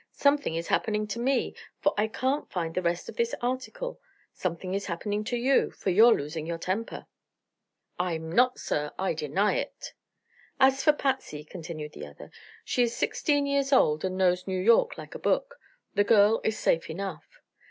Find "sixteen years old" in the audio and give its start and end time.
12.97-14.03